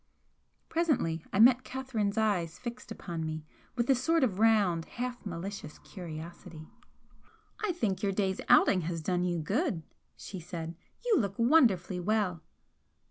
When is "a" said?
3.87-3.93